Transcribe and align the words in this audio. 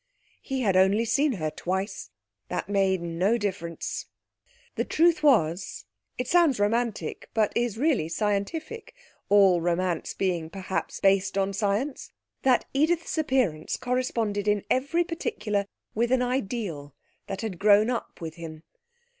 He 0.41 0.61
had 0.61 0.75
only 0.75 1.05
seen 1.05 1.33
her 1.33 1.51
twice. 1.51 2.09
That 2.47 2.67
made 2.67 3.03
no 3.03 3.37
difference. 3.37 4.07
The 4.73 4.83
truth 4.83 5.21
was 5.21 5.85
it 6.17 6.27
sounds 6.27 6.59
romantic, 6.59 7.29
but 7.35 7.53
is 7.55 7.77
really 7.77 8.09
scientific, 8.09 8.95
all 9.29 9.61
romance 9.61 10.15
being, 10.15 10.49
perhaps, 10.49 10.99
based 10.99 11.37
on 11.37 11.53
science 11.53 12.11
that 12.41 12.65
Edith's 12.73 13.15
appearance 13.19 13.77
corresponded 13.77 14.47
in 14.47 14.63
every 14.71 15.03
particular 15.03 15.67
with 15.93 16.11
an 16.11 16.23
ideal 16.23 16.95
that 17.27 17.41
had 17.41 17.59
grown 17.59 17.91
up 17.91 18.19
with 18.21 18.37
him. 18.37 18.63